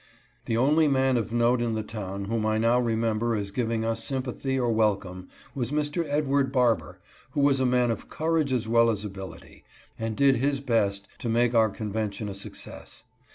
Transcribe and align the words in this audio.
The 0.45 0.57
only 0.57 0.87
man 0.87 1.15
of 1.15 1.31
note 1.31 1.61
in 1.61 1.75
the 1.75 1.83
town 1.83 2.25
whom 2.25 2.43
I 2.43 2.57
now 2.57 2.79
remember 2.79 3.35
as 3.35 3.51
giving 3.51 3.85
us 3.85 4.03
sympathy 4.03 4.59
or 4.59 4.71
welcome 4.71 5.29
was 5.53 5.71
Mr. 5.71 6.03
Edward 6.09 6.51
Barber, 6.51 6.99
who 7.33 7.41
was 7.41 7.59
a 7.59 7.67
man 7.67 7.91
of 7.91 8.09
courage 8.09 8.51
as 8.51 8.67
well 8.67 8.89
as 8.89 9.05
ability, 9.05 9.63
and 9.99 10.15
did 10.17 10.37
his 10.37 10.59
best 10.59 11.07
to 11.19 11.29
make 11.29 11.53
our 11.53 11.69
convention 11.69 12.29
a 12.29 12.33
success. 12.33 13.03